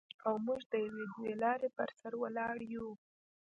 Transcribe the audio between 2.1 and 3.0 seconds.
ولاړ یو.